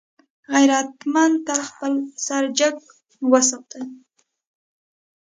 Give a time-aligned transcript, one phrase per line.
[0.53, 1.93] غیرتمند تل خپل
[2.25, 2.75] سر جګ
[3.31, 3.81] وساتي